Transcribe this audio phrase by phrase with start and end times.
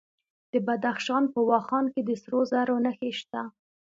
[0.51, 3.41] د بدخشان په واخان کې د سرو زرو نښې شته.